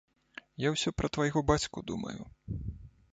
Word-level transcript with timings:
Я 0.61 0.69
ўсё 0.75 0.93
пра 1.01 1.11
твайго 1.17 1.43
бацьку 1.51 1.83
думаю. 1.91 2.17